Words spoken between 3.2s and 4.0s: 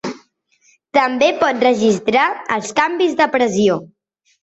de pressió.